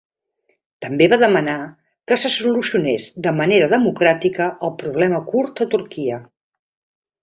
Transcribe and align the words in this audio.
També 0.85 1.07
va 1.11 1.19
demanar 1.23 1.57
que 2.13 2.17
se 2.23 2.33
solucionés 2.37 3.07
de 3.29 3.37
manera 3.43 3.71
democràtica 3.77 4.51
el 4.71 4.77
problema 4.85 5.25
kurd 5.33 5.67
a 5.67 5.73
Turquia. 5.79 6.23